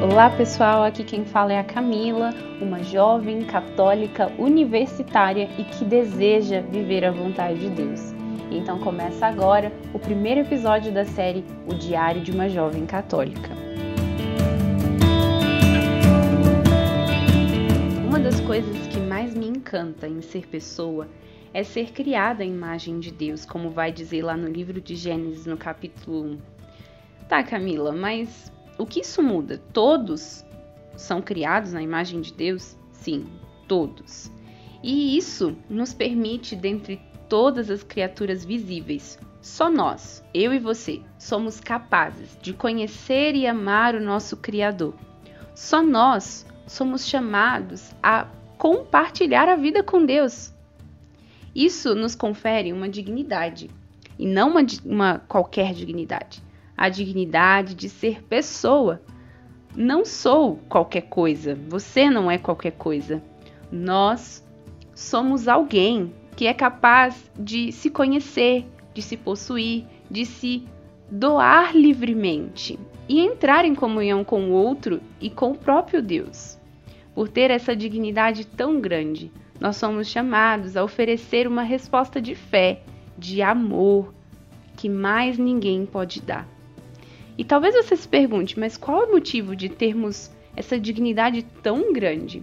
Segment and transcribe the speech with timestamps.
[0.00, 6.60] Olá pessoal, aqui quem fala é a Camila, uma jovem católica universitária e que deseja
[6.60, 8.00] viver a vontade de Deus.
[8.50, 13.50] Então começa agora o primeiro episódio da série O Diário de uma Jovem Católica.
[18.06, 21.27] Uma das coisas que mais me encanta em ser pessoa é
[21.64, 25.56] ser criada à imagem de Deus, como vai dizer lá no livro de Gênesis, no
[25.56, 26.38] capítulo 1.
[27.28, 29.60] Tá, Camila, mas o que isso muda?
[29.72, 30.44] Todos
[30.96, 32.76] são criados na imagem de Deus?
[32.92, 33.26] Sim,
[33.66, 34.30] todos.
[34.82, 41.60] E isso nos permite, dentre todas as criaturas visíveis, só nós, eu e você, somos
[41.60, 44.94] capazes de conhecer e amar o nosso Criador.
[45.54, 48.26] Só nós somos chamados a
[48.56, 50.52] compartilhar a vida com Deus.
[51.54, 53.70] Isso nos confere uma dignidade,
[54.18, 56.42] e não uma, uma qualquer dignidade
[56.78, 59.02] a dignidade de ser pessoa.
[59.74, 63.20] Não sou qualquer coisa, você não é qualquer coisa.
[63.70, 64.46] Nós
[64.94, 70.64] somos alguém que é capaz de se conhecer, de se possuir, de se
[71.10, 76.56] doar livremente e entrar em comunhão com o outro e com o próprio Deus.
[77.12, 82.82] Por ter essa dignidade tão grande, nós somos chamados a oferecer uma resposta de fé,
[83.16, 84.14] de amor,
[84.76, 86.46] que mais ninguém pode dar.
[87.36, 91.92] E talvez você se pergunte, mas qual é o motivo de termos essa dignidade tão
[91.92, 92.42] grande?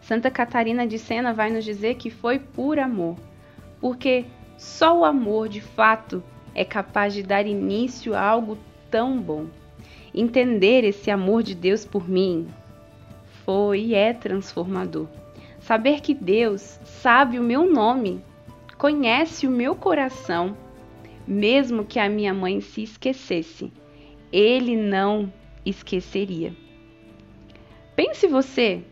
[0.00, 3.16] Santa Catarina de Sena vai nos dizer que foi por amor,
[3.80, 4.24] porque
[4.56, 6.22] só o amor de fato
[6.54, 8.58] é capaz de dar início a algo
[8.90, 9.46] tão bom.
[10.14, 12.48] Entender esse amor de Deus por mim
[13.44, 15.08] foi e é transformador.
[15.62, 18.22] Saber que Deus sabe o meu nome,
[18.78, 20.56] conhece o meu coração
[21.26, 23.72] mesmo que a minha mãe se esquecesse,
[24.32, 25.32] ele não
[25.64, 26.54] esqueceria.
[27.94, 28.82] Pense você,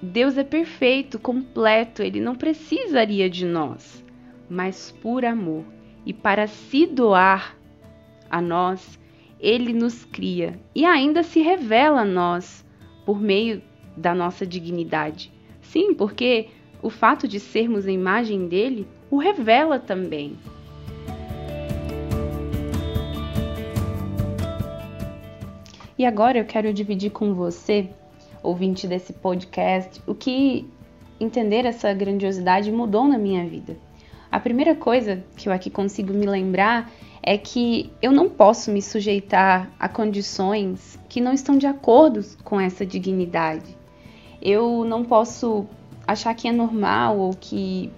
[0.00, 4.04] Deus é perfeito, completo, ele não precisaria de nós,
[4.48, 5.64] mas por amor
[6.04, 7.56] e para se doar
[8.30, 8.98] a nós,
[9.40, 12.64] ele nos cria e ainda se revela a nós
[13.04, 13.62] por meio
[13.96, 15.32] da nossa dignidade.
[15.72, 16.48] Sim, porque
[16.82, 20.36] o fato de sermos a imagem dele o revela também.
[25.98, 27.88] E agora eu quero dividir com você,
[28.42, 30.68] ouvinte desse podcast, o que
[31.18, 33.74] entender essa grandiosidade mudou na minha vida.
[34.30, 38.82] A primeira coisa que eu aqui consigo me lembrar é que eu não posso me
[38.82, 43.81] sujeitar a condições que não estão de acordo com essa dignidade.
[44.42, 45.66] Eu não posso
[46.06, 47.90] achar que é normal ou que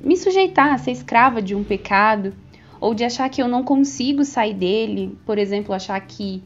[0.00, 2.34] me sujeitar a ser escrava de um pecado
[2.80, 6.42] ou de achar que eu não consigo sair dele, por exemplo, achar que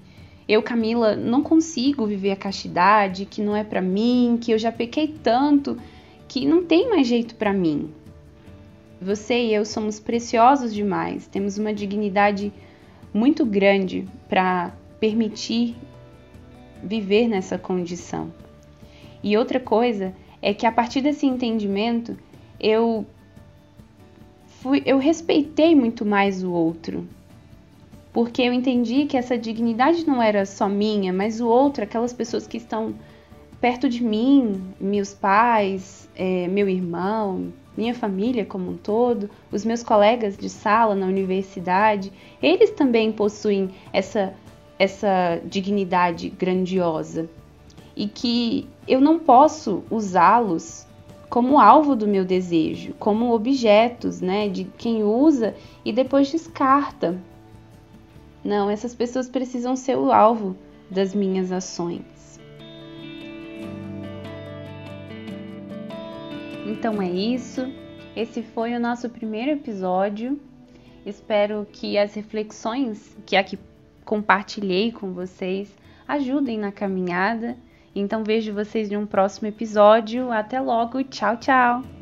[0.46, 4.70] eu, Camila, não consigo viver a castidade, que não é para mim, que eu já
[4.72, 5.78] pequei tanto,
[6.28, 7.90] que não tem mais jeito para mim.
[9.00, 12.52] Você e eu somos preciosos demais, temos uma dignidade
[13.14, 15.76] muito grande para permitir
[16.82, 18.30] viver nessa condição.
[19.22, 22.16] E outra coisa é que a partir desse entendimento
[22.58, 23.06] eu
[24.60, 27.06] fui, eu respeitei muito mais o outro,
[28.12, 32.46] porque eu entendi que essa dignidade não era só minha, mas o outro, aquelas pessoas
[32.46, 32.94] que estão
[33.60, 39.82] perto de mim, meus pais, é, meu irmão, minha família como um todo, os meus
[39.82, 44.34] colegas de sala na universidade, eles também possuem essa,
[44.78, 47.28] essa dignidade grandiosa
[48.00, 50.86] e que eu não posso usá-los
[51.28, 57.20] como alvo do meu desejo, como objetos, né, de quem usa e depois descarta
[58.42, 60.56] não, essas pessoas precisam ser o alvo
[60.90, 62.40] das minhas ações.
[66.66, 67.70] Então é isso.
[68.16, 70.40] Esse foi o nosso primeiro episódio.
[71.04, 73.58] Espero que as reflexões que aqui
[74.04, 75.74] compartilhei com vocês
[76.08, 77.56] ajudem na caminhada.
[77.94, 80.30] Então vejo vocês em um próximo episódio.
[80.30, 81.02] Até logo.
[81.04, 81.99] Tchau, tchau.